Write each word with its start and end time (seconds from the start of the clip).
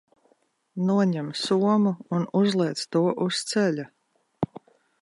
Noņem 0.87 1.29
somu 1.41 1.93
un 2.19 2.27
uzliec 2.41 2.85
to 2.97 3.05
uz 3.29 3.45
ceļa. 3.53 3.89